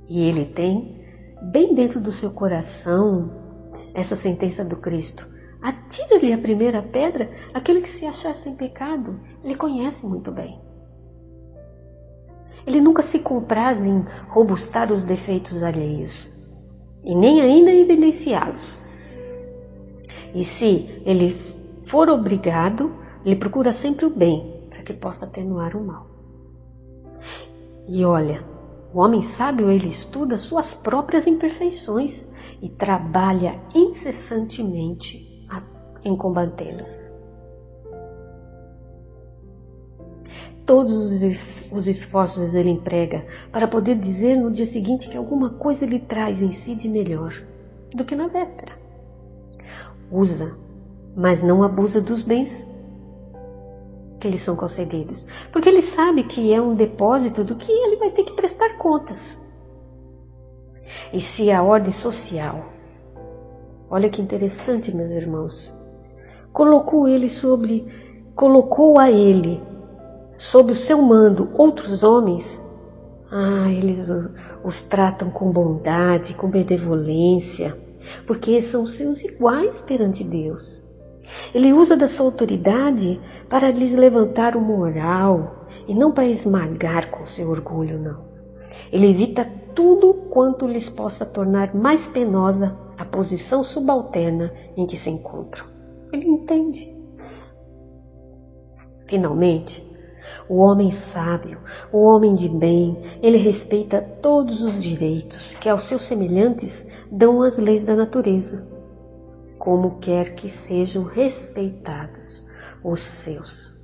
E 0.09 0.23
ele 0.23 0.45
tem, 0.45 1.05
bem 1.51 1.75
dentro 1.75 2.01
do 2.01 2.13
seu 2.13 2.31
coração, 2.31 3.33
essa 3.93 4.15
sentença 4.15 4.65
do 4.65 4.77
Cristo: 4.77 5.27
atira-lhe 5.61 6.33
a 6.33 6.39
primeira 6.39 6.81
pedra 6.81 7.29
aquele 7.53 7.81
que 7.81 7.89
se 7.89 8.07
achar 8.07 8.33
sem 8.33 8.55
pecado. 8.55 9.19
Ele 9.43 9.57
conhece 9.57 10.07
muito 10.07 10.31
bem. 10.31 10.61
Ele 12.65 12.81
nunca 12.81 13.03
se 13.03 13.19
compraz 13.19 13.85
em 13.85 14.05
robustar 14.29 14.93
os 14.93 15.03
defeitos 15.03 15.65
alheios 15.65 16.33
e 17.03 17.13
nem 17.13 17.41
ainda 17.41 17.73
evidenciá-los. 17.73 18.81
E 20.33 20.45
se 20.45 21.03
ele 21.05 21.37
for 21.89 22.09
obrigado, 22.09 23.08
ele 23.25 23.37
procura 23.37 23.73
sempre 23.73 24.07
o 24.07 24.11
bem 24.11 24.67
para 24.71 24.83
que 24.83 24.93
possa 24.93 25.27
atenuar 25.27 25.77
o 25.77 25.85
mal. 25.85 26.07
E 27.89 28.05
olha, 28.05 28.45
o 28.93 29.01
homem 29.01 29.23
sábio 29.23 29.71
ele 29.71 29.89
estuda 29.89 30.39
suas 30.39 30.75
próprias 30.75 31.27
imperfeições 31.27 32.27
e 32.63 32.69
trabalha 32.69 33.61
incessantemente 33.75 35.29
em 36.05 36.17
combatê-lo. 36.17 36.85
Todos 40.65 41.23
os 41.73 41.87
esforços 41.87 42.55
ele 42.55 42.71
emprega 42.71 43.27
para 43.51 43.67
poder 43.67 43.97
dizer 43.97 44.37
no 44.37 44.51
dia 44.51 44.67
seguinte 44.67 45.09
que 45.09 45.17
alguma 45.17 45.51
coisa 45.51 45.87
lhe 45.87 45.99
traz 45.99 46.43
em 46.43 46.53
si 46.53 46.75
de 46.75 46.89
melhor 46.89 47.33
do 47.95 48.05
que 48.05 48.15
na 48.15 48.29
véspera. 48.29 48.73
Usa, 50.11 50.55
mas 51.17 51.43
não 51.43 51.63
abusa 51.63 52.03
dos 52.03 52.23
bens 52.23 52.68
que 54.21 54.29
lhes 54.29 54.43
são 54.43 54.57
concedidos, 54.57 55.25
porque 55.53 55.69
ele 55.69 55.83
sabe 55.83 56.25
que 56.25 56.53
é 56.53 56.61
um 56.61 56.75
depósito 56.75 57.45
do 57.45 57.57
que 57.57 57.71
ele 57.71 57.97
vai 57.97 58.11
ter 58.11 58.25
que 58.25 58.33
prestar 58.33 58.77
contas. 58.79 59.39
E 61.13 61.21
se 61.21 61.51
a 61.51 61.63
ordem 61.63 61.93
social, 61.93 62.65
olha 63.91 64.09
que 64.09 64.23
interessante, 64.23 64.95
meus 64.95 65.11
irmãos, 65.11 65.73
colocou 66.53 67.07
ele 67.07 67.29
sobre, 67.29 67.87
colocou 68.35 68.99
a 68.99 69.11
ele 69.11 69.61
sob 70.37 70.73
o 70.73 70.75
seu 70.75 71.03
mando 71.03 71.51
outros 71.55 72.03
homens, 72.03 72.61
ah, 73.31 73.71
eles 73.71 74.09
os 74.65 74.81
tratam 74.83 75.31
com 75.31 75.51
bondade, 75.51 76.35
com 76.35 76.49
benevolência, 76.49 77.77
porque 78.27 78.63
são 78.63 78.87
seus 78.87 79.23
iguais 79.23 79.83
perante 79.83 80.25
Deus. 80.25 80.88
Ele 81.55 81.73
usa 81.73 81.97
da 81.97 82.09
sua 82.09 82.27
autoridade 82.27 83.21
para 83.49 83.71
lhes 83.71 83.93
levantar 83.93 84.57
o 84.57 84.61
moral 84.61 85.67
e 85.87 85.95
não 85.95 86.13
para 86.13 86.27
esmagar 86.27 87.11
com 87.11 87.27
seu 87.27 87.49
orgulho, 87.49 87.99
não. 87.99 88.29
Ele 88.93 89.11
evita 89.11 89.45
tudo 89.75 90.15
quanto 90.31 90.67
lhes 90.67 90.91
possa 90.91 91.25
tornar 91.25 91.75
mais 91.75 92.07
penosa 92.09 92.77
a 92.97 93.05
posição 93.05 93.63
subalterna 93.63 94.53
em 94.77 94.87
que 94.87 94.97
se 94.97 95.11
encontram. 95.11 95.67
Ele 96.13 96.27
entende. 96.27 96.95
Finalmente, 99.07 99.87
o 100.49 100.57
homem 100.57 100.91
sábio, 100.91 101.59
o 101.93 102.03
homem 102.03 102.35
de 102.35 102.49
bem, 102.49 102.99
ele 103.23 103.39
respeita 103.39 104.03
todos 104.21 104.63
os 104.63 104.83
direitos 104.83 105.55
que 105.55 105.69
aos 105.69 105.85
seus 105.85 106.03
semelhantes 106.03 106.87
dão 107.11 107.43
as 107.43 107.57
leis 107.57 107.83
da 107.83 107.95
natureza 107.95 108.78
como 109.59 109.99
quer 109.99 110.35
que 110.35 110.49
sejam 110.49 111.05
respeitados 111.05 112.47
os 112.83 113.01
seus. 113.01 113.77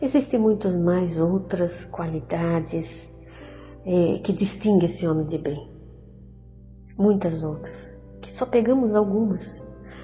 Existem 0.00 0.38
muitas 0.38 0.76
mais 0.76 1.18
outras 1.18 1.84
qualidades 1.86 3.10
é, 3.84 4.18
que 4.18 4.32
distinguem 4.32 4.84
esse 4.86 5.06
homem 5.06 5.26
de 5.26 5.38
bem. 5.38 5.70
Muitas 6.98 7.42
outras, 7.42 7.96
que 8.20 8.34
só 8.36 8.46
pegamos 8.46 8.94
algumas, 8.94 9.62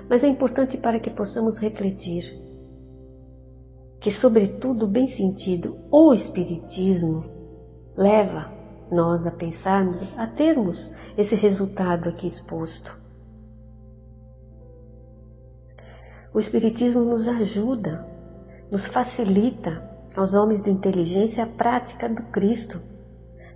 mas 0.09 0.25
é 0.25 0.29
importante 0.29 0.77
para 0.77 0.99
que 0.99 1.11
possamos 1.11 1.59
refletir 1.59 2.25
que, 4.01 4.11
sobretudo, 4.11 4.89
bem 4.89 5.07
sentido, 5.07 5.79
o 5.91 6.13
Espiritismo 6.13 7.25
leva 7.97 8.53
nós 8.91 9.27
a 9.27 9.31
pensarmos, 9.31 10.03
a 10.19 10.27
termos 10.27 10.93
esse 11.17 11.35
resultado 11.37 12.09
aqui 12.09 12.27
exposto. 12.27 13.02
O 16.35 16.39
Espiritismo 16.39 17.03
nos 17.03 17.29
ajuda, 17.29 18.07
nos 18.71 18.87
facilita 18.87 19.83
aos 20.17 20.33
homens 20.33 20.63
de 20.63 20.71
inteligência 20.71 21.45
a 21.45 21.47
prática 21.47 22.09
do 22.09 22.23
Cristo, 22.25 22.81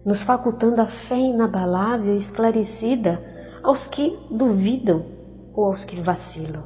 nos 0.04 0.22
facultando 0.22 0.82
a 0.82 0.86
fé 0.86 1.16
inabalável 1.16 2.14
e 2.14 2.18
esclarecida 2.18 3.18
aos 3.62 3.86
que 3.86 4.18
duvidam 4.30 5.06
ou 5.54 5.64
aos 5.64 5.84
que 5.84 6.00
vacilam. 6.00 6.64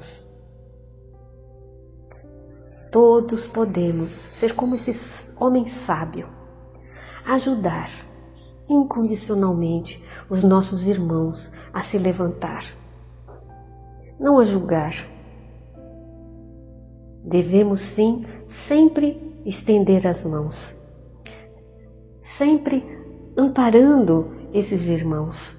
Todos 2.90 3.46
podemos 3.46 4.10
ser 4.10 4.56
como 4.56 4.74
esse 4.74 4.98
homem 5.36 5.66
sábio, 5.66 6.28
ajudar 7.24 7.88
incondicionalmente 8.68 10.04
os 10.28 10.42
nossos 10.42 10.86
irmãos 10.88 11.52
a 11.72 11.82
se 11.82 11.98
levantar, 11.98 12.64
não 14.18 14.40
a 14.40 14.44
julgar, 14.44 15.08
Devemos 17.24 17.80
sim 17.80 18.24
sempre 18.46 19.40
estender 19.44 20.06
as 20.06 20.24
mãos, 20.24 20.74
sempre 22.20 22.84
amparando 23.36 24.30
esses 24.52 24.86
irmãos, 24.86 25.58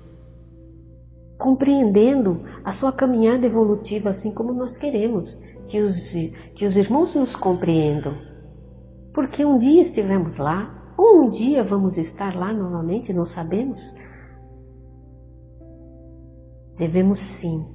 compreendendo 1.37 2.41
a 2.63 2.71
sua 2.71 2.91
caminhada 2.91 3.45
evolutiva, 3.45 4.09
assim 4.09 4.31
como 4.31 4.53
nós 4.53 4.77
queremos 4.77 5.41
que 5.67 5.79
os, 5.79 6.11
que 6.55 6.65
os 6.65 6.75
irmãos 6.75 7.15
nos 7.15 7.35
compreendam. 7.35 8.15
Porque 9.13 9.43
um 9.45 9.57
dia 9.57 9.81
estivemos 9.81 10.37
lá, 10.37 10.93
ou 10.97 11.23
um 11.23 11.29
dia 11.29 11.63
vamos 11.63 11.97
estar 11.97 12.35
lá 12.35 12.53
novamente, 12.53 13.13
não 13.13 13.25
sabemos. 13.25 13.95
Devemos 16.77 17.19
sim, 17.19 17.65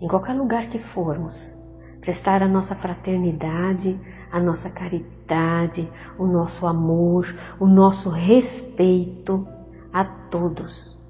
em 0.00 0.08
qualquer 0.08 0.34
lugar 0.34 0.68
que 0.68 0.78
formos, 0.78 1.54
prestar 2.02 2.42
a 2.42 2.48
nossa 2.48 2.74
fraternidade, 2.74 3.98
a 4.30 4.40
nossa 4.40 4.68
caridade, 4.68 5.90
o 6.18 6.26
nosso 6.26 6.66
amor, 6.66 7.26
o 7.60 7.66
nosso 7.66 8.10
respeito 8.10 9.46
a 9.92 10.04
todos, 10.04 11.00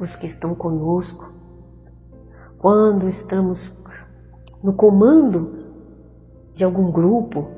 os 0.00 0.16
que 0.16 0.26
estão 0.26 0.54
conosco, 0.54 1.30
quando 2.58 3.06
estamos 3.06 3.78
no 4.62 4.72
comando 4.72 5.66
de 6.54 6.64
algum 6.64 6.90
grupo, 6.90 7.48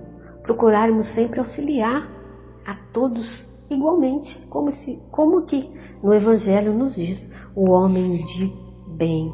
procurarmos 0.43 1.07
sempre 1.07 1.39
auxiliar 1.39 2.09
a 2.67 2.75
todos 2.93 3.49
igualmente, 3.71 4.37
como, 4.49 4.73
se, 4.73 5.01
como 5.13 5.43
que 5.43 5.71
no 6.03 6.13
Evangelho 6.13 6.75
nos 6.75 6.97
diz 6.97 7.33
o 7.55 7.71
homem 7.71 8.25
de 8.27 8.53
bem. 8.89 9.33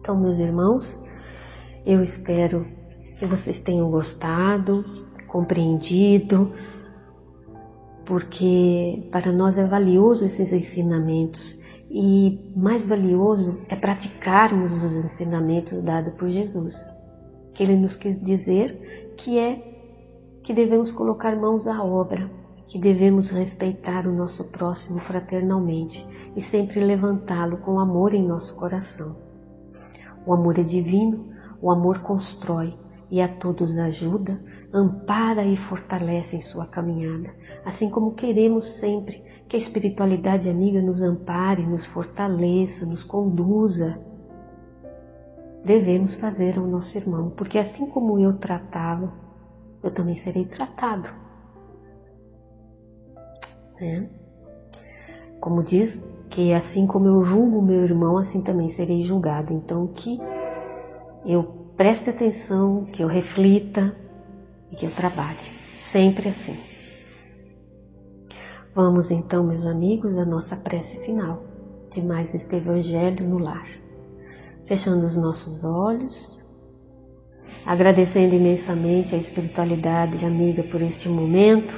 Então, 0.00 0.18
meus 0.18 0.38
irmãos, 0.38 1.02
eu 1.84 2.02
espero 2.02 2.66
que 3.18 3.26
vocês 3.26 3.58
tenham 3.58 3.90
gostado, 3.90 4.84
compreendido, 5.26 6.52
porque 8.04 9.08
para 9.12 9.30
nós 9.30 9.56
é 9.56 9.64
valioso 9.64 10.24
esses 10.24 10.52
ensinamentos 10.52 11.60
e 11.90 12.52
mais 12.56 12.84
valioso 12.84 13.58
é 13.68 13.76
praticarmos 13.76 14.72
os 14.82 14.94
ensinamentos 14.94 15.82
dados 15.82 16.14
por 16.14 16.28
Jesus, 16.28 16.76
que 17.52 17.62
ele 17.62 17.76
nos 17.76 17.96
quis 17.96 18.22
dizer 18.22 19.14
que 19.16 19.38
é 19.38 19.70
que 20.42 20.54
devemos 20.54 20.90
colocar 20.92 21.36
mãos 21.36 21.66
à 21.66 21.82
obra, 21.82 22.30
que 22.66 22.78
devemos 22.78 23.30
respeitar 23.30 24.06
o 24.06 24.12
nosso 24.12 24.44
próximo 24.44 25.00
fraternalmente 25.00 26.06
e 26.36 26.40
sempre 26.40 26.80
levantá-lo 26.80 27.58
com 27.58 27.80
amor 27.80 28.14
em 28.14 28.26
nosso 28.26 28.56
coração. 28.56 29.16
O 30.24 30.32
amor 30.32 30.58
é 30.58 30.62
divino, 30.62 31.29
o 31.60 31.70
amor 31.70 32.00
constrói 32.00 32.76
e 33.10 33.20
a 33.20 33.28
todos 33.28 33.76
ajuda, 33.76 34.40
ampara 34.72 35.44
e 35.44 35.56
fortalece 35.56 36.36
em 36.36 36.40
sua 36.40 36.66
caminhada, 36.66 37.34
assim 37.64 37.90
como 37.90 38.14
queremos 38.14 38.64
sempre 38.64 39.22
que 39.48 39.56
a 39.56 39.58
espiritualidade 39.58 40.48
amiga 40.48 40.80
nos 40.80 41.02
ampare, 41.02 41.66
nos 41.66 41.84
fortaleça, 41.86 42.86
nos 42.86 43.02
conduza. 43.02 43.98
Devemos 45.64 46.14
fazer 46.14 46.56
ao 46.56 46.66
nosso 46.66 46.96
irmão, 46.96 47.30
porque 47.30 47.58
assim 47.58 47.84
como 47.86 48.18
eu 48.20 48.38
tratá-lo, 48.38 49.12
eu 49.82 49.90
também 49.90 50.14
serei 50.14 50.44
tratado. 50.44 51.08
Né? 53.80 54.08
Como 55.40 55.64
diz 55.64 56.00
que 56.28 56.52
assim 56.52 56.86
como 56.86 57.08
eu 57.08 57.24
julgo 57.24 57.60
meu 57.60 57.82
irmão, 57.82 58.18
assim 58.18 58.40
também 58.40 58.70
serei 58.70 59.02
julgado. 59.02 59.52
Então 59.52 59.88
que 59.88 60.20
eu 61.24 61.42
preste 61.76 62.10
atenção, 62.10 62.84
que 62.86 63.02
eu 63.02 63.08
reflita 63.08 63.94
e 64.70 64.76
que 64.76 64.86
eu 64.86 64.90
trabalhe. 64.92 65.38
Sempre 65.76 66.28
assim. 66.28 66.56
Vamos 68.74 69.10
então, 69.10 69.44
meus 69.44 69.66
amigos, 69.66 70.16
à 70.16 70.24
nossa 70.24 70.56
prece 70.56 70.96
final 70.98 71.42
de 71.92 72.00
mais 72.00 72.32
este 72.34 72.56
Evangelho 72.56 73.28
no 73.28 73.38
lar. 73.38 73.66
Fechando 74.66 75.06
os 75.06 75.16
nossos 75.16 75.64
olhos, 75.64 76.38
agradecendo 77.66 78.34
imensamente 78.34 79.14
a 79.14 79.18
espiritualidade 79.18 80.24
amiga 80.24 80.62
por 80.62 80.80
este 80.80 81.08
momento 81.08 81.74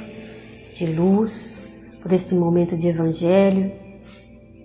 de 0.75 0.87
luz, 0.87 1.59
por 2.03 2.13
este 2.13 2.35
momento 2.35 2.77
de 2.77 2.89
Evangelho, 2.89 3.73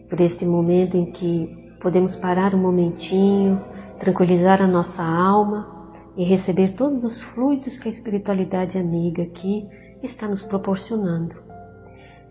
por 0.09 0.19
este 0.19 0.45
momento 0.45 0.97
em 0.97 1.11
que 1.11 1.75
podemos 1.79 2.15
parar 2.15 2.53
um 2.53 2.61
momentinho, 2.61 3.61
tranquilizar 3.99 4.61
a 4.61 4.67
nossa 4.67 5.03
alma 5.03 5.93
e 6.15 6.23
receber 6.23 6.73
todos 6.73 7.03
os 7.03 7.21
fluidos 7.21 7.77
que 7.77 7.87
a 7.87 7.91
espiritualidade 7.91 8.77
amiga 8.77 9.23
aqui 9.23 9.67
está 10.01 10.27
nos 10.27 10.43
proporcionando 10.43 11.47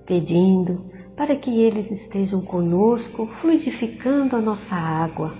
pedindo 0.07 0.87
para 1.16 1.35
que 1.35 1.61
eles 1.61 1.90
estejam 1.90 2.40
conosco, 2.40 3.26
fluidificando 3.40 4.37
a 4.37 4.40
nossa 4.40 4.76
água, 4.76 5.35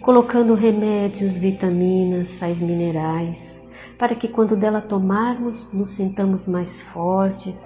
colocando 0.00 0.54
remédios, 0.54 1.36
vitaminas, 1.36 2.30
sais 2.30 2.58
minerais, 2.58 3.58
para 3.98 4.14
que 4.14 4.28
quando 4.28 4.56
dela 4.56 4.80
tomarmos 4.80 5.70
nos 5.72 5.90
sintamos 5.90 6.46
mais 6.46 6.80
fortes, 6.80 7.60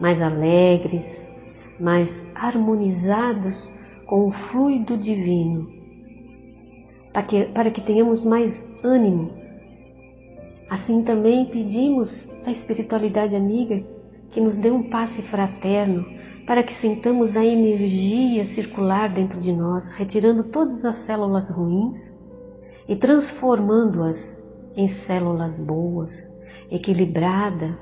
mais 0.00 0.22
alegres, 0.22 1.22
mais 1.78 2.24
harmonizados 2.34 3.72
com 4.06 4.28
o 4.28 4.32
fluido 4.32 4.96
divino, 4.96 5.68
para 7.12 7.22
que, 7.22 7.44
para 7.46 7.70
que 7.70 7.80
tenhamos 7.80 8.24
mais 8.24 8.62
ânimo. 8.82 9.32
Assim 10.68 11.02
também 11.02 11.46
pedimos 11.46 12.28
à 12.44 12.50
espiritualidade 12.50 13.34
amiga 13.34 13.82
que 14.30 14.40
nos 14.40 14.56
dê 14.56 14.70
um 14.70 14.88
passe 14.88 15.22
fraterno 15.22 16.06
para 16.46 16.62
que 16.62 16.72
sintamos 16.72 17.36
a 17.36 17.44
energia 17.44 18.44
circular 18.44 19.12
dentro 19.12 19.40
de 19.40 19.52
nós, 19.52 19.88
retirando 19.90 20.44
todas 20.44 20.84
as 20.84 20.96
células 21.02 21.50
ruins 21.50 22.14
e 22.88 22.96
transformando-as 22.96 24.36
em 24.76 24.92
células 24.94 25.60
boas, 25.60 26.30
equilibrada 26.70 27.78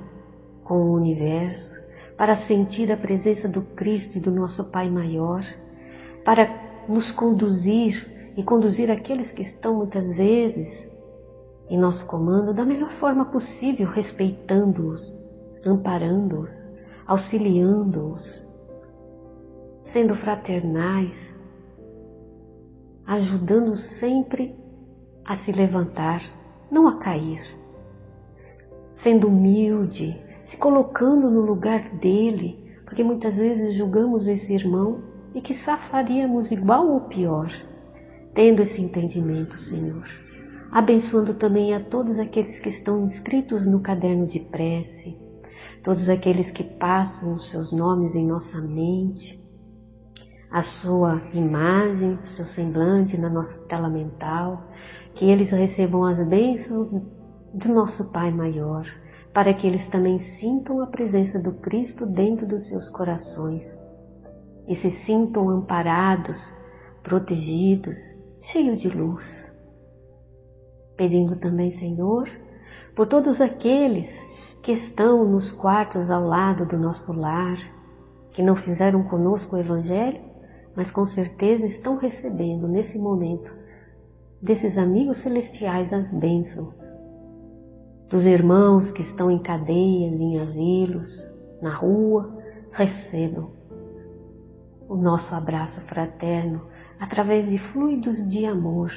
com 0.65 0.75
o 0.75 0.95
universo, 0.95 1.79
para 2.17 2.37
sentir 2.37 2.91
a 2.91 2.97
presença 2.97 3.49
do 3.49 3.63
Cristo 3.63 4.19
e 4.19 4.21
do 4.21 4.31
nosso 4.31 4.65
Pai 4.65 4.91
maior, 4.91 5.45
para 6.25 6.51
nos 6.89 7.13
conduzir 7.13 8.18
e 8.39 8.43
conduzir 8.43 8.91
aqueles 8.91 9.31
que 9.33 9.43
estão 9.43 9.75
muitas 9.75 10.17
vezes 10.17 10.91
em 11.69 11.77
nosso 11.77 12.07
comando 12.07 12.55
da 12.55 12.65
melhor 12.65 12.93
forma 12.93 13.27
possível, 13.27 13.87
respeitando-os 13.87 15.29
amparando-os, 15.67 16.73
auxiliando-os, 17.07 18.49
sendo 19.83 20.15
fraternais, 20.15 21.35
ajudando-os 23.07 23.81
sempre 23.81 24.55
a 25.25 25.37
se 25.37 25.53
levantar, 25.53 26.23
não 26.71 26.87
a 26.87 26.99
cair, 26.99 27.43
sendo 28.95 29.29
humilde, 29.29 30.21
se 30.43 30.57
colocando 30.57 31.31
no 31.31 31.41
lugar 31.41 31.91
dele, 31.97 32.77
porque 32.85 33.05
muitas 33.05 33.37
vezes 33.37 33.75
julgamos 33.75 34.27
esse 34.27 34.53
irmão 34.55 35.03
e 35.35 35.41
que 35.41 35.55
faríamos 35.55 36.51
igual 36.51 36.89
ou 36.89 37.01
pior, 37.03 37.51
tendo 38.39 38.63
esse 38.63 38.81
entendimento, 38.81 39.59
Senhor. 39.59 40.07
Abençoando 40.71 41.35
também 41.35 41.75
a 41.75 41.81
todos 41.81 42.21
aqueles 42.21 42.61
que 42.61 42.69
estão 42.69 43.03
inscritos 43.03 43.67
no 43.67 43.81
caderno 43.81 44.29
de 44.29 44.39
prece, 44.39 45.19
todos 45.83 46.09
aqueles 46.09 46.49
que 46.53 46.63
passam 46.63 47.35
os 47.35 47.51
seus 47.51 47.73
nomes 47.73 48.15
em 48.15 48.25
nossa 48.25 48.61
mente, 48.61 49.45
a 50.53 50.63
sua 50.63 51.21
imagem, 51.35 52.17
o 52.25 52.29
seu 52.29 52.47
semblante 52.47 53.19
na 53.19 53.29
nossa 53.29 53.59
tela 53.63 53.89
mental, 53.89 54.69
que 55.17 55.25
eles 55.25 55.51
recebam 55.51 56.05
as 56.05 56.25
bênçãos 56.25 56.93
do 57.53 57.75
nosso 57.75 58.05
Pai 58.13 58.31
maior, 58.31 58.87
para 59.35 59.53
que 59.53 59.67
eles 59.67 59.85
também 59.89 60.21
sintam 60.21 60.81
a 60.81 60.87
presença 60.87 61.41
do 61.41 61.55
Cristo 61.55 62.07
dentro 62.07 62.47
dos 62.47 62.69
seus 62.69 62.89
corações 62.89 63.67
e 64.69 64.77
se 64.77 64.93
sintam 64.93 65.51
amparados, 65.51 66.57
protegidos, 67.03 68.17
cheios 68.51 68.81
de 68.81 68.89
luz. 68.89 69.53
Pedindo 70.97 71.37
também, 71.37 71.71
Senhor, 71.73 72.29
por 72.97 73.07
todos 73.07 73.43
aqueles 73.43 74.09
que 74.63 74.73
estão 74.73 75.25
nos 75.25 75.53
quartos 75.53 76.11
ao 76.11 76.25
lado 76.25 76.65
do 76.65 76.79
nosso 76.79 77.13
lar, 77.13 77.59
que 78.33 78.43
não 78.43 78.57
fizeram 78.57 79.03
conosco 79.03 79.55
o 79.55 79.59
Evangelho, 79.59 80.21
mas 80.75 80.91
com 80.91 81.05
certeza 81.05 81.67
estão 81.67 81.97
recebendo 81.97 82.67
nesse 82.67 82.99
momento 82.99 83.53
desses 84.41 84.79
amigos 84.79 85.19
celestiais 85.19 85.93
as 85.93 86.11
bênçãos, 86.11 86.75
dos 88.09 88.25
irmãos 88.25 88.91
que 88.91 89.03
estão 89.03 89.31
em 89.31 89.43
cadeias, 89.43 90.19
em 90.19 90.41
asilos, 90.41 91.35
na 91.61 91.75
rua, 91.75 92.35
recebam 92.73 93.51
o 94.89 94.97
nosso 94.97 95.35
abraço 95.35 95.83
fraterno 95.83 96.63
através 97.01 97.49
de 97.49 97.59
fluidos 97.59 98.29
de 98.29 98.45
amor, 98.45 98.93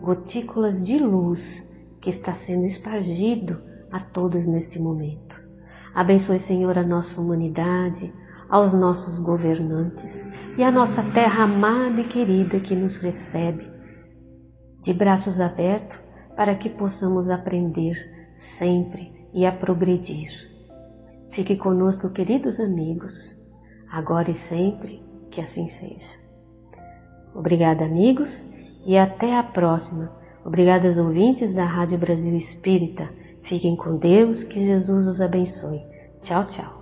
gotículas 0.00 0.84
de 0.84 0.98
luz 0.98 1.66
que 2.00 2.10
está 2.10 2.32
sendo 2.32 2.66
espargido 2.66 3.60
a 3.90 4.00
todos 4.00 4.46
neste 4.46 4.78
momento. 4.78 5.36
Abençoe, 5.94 6.38
Senhor, 6.38 6.76
a 6.78 6.82
nossa 6.82 7.20
humanidade, 7.20 8.12
aos 8.48 8.72
nossos 8.72 9.18
governantes 9.18 10.26
e 10.58 10.62
a 10.62 10.70
nossa 10.70 11.02
terra 11.12 11.44
amada 11.44 12.00
e 12.00 12.08
querida 12.08 12.60
que 12.60 12.74
nos 12.74 12.96
recebe, 12.96 13.70
de 14.82 14.92
braços 14.92 15.40
abertos, 15.40 15.98
para 16.36 16.54
que 16.54 16.68
possamos 16.68 17.30
aprender 17.30 17.96
sempre 18.34 19.28
e 19.32 19.46
a 19.46 19.52
progredir. 19.52 20.30
Fique 21.30 21.56
conosco, 21.56 22.10
queridos 22.10 22.58
amigos, 22.58 23.38
agora 23.90 24.30
e 24.30 24.34
sempre, 24.34 25.02
que 25.30 25.40
assim 25.40 25.68
seja. 25.68 26.21
Obrigada, 27.34 27.84
amigos, 27.84 28.48
e 28.84 28.96
até 28.96 29.36
a 29.36 29.42
próxima. 29.42 30.10
Obrigadas, 30.44 30.98
ouvintes 30.98 31.54
da 31.54 31.64
Rádio 31.64 31.98
Brasil 31.98 32.36
Espírita 32.36 33.08
Fiquem 33.42 33.74
com 33.76 33.96
Deus, 33.96 34.44
que 34.44 34.60
Jesus 34.60 35.06
os 35.06 35.20
abençoe. 35.20 35.82
Tchau, 36.22 36.46
tchau. 36.46 36.81